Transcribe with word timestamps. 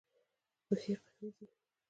پښې 0.65 0.93
قوي 1.03 1.29
دي. 1.37 1.45